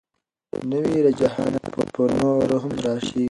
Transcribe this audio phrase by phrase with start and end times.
[0.71, 3.19] نوي رجحانات به نور هم راشي.